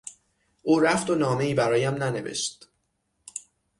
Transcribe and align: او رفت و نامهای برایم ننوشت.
او 0.61 0.79
رفت 0.79 1.09
و 1.09 1.15
نامهای 1.15 1.53
برایم 1.53 1.93
ننوشت. 1.93 2.69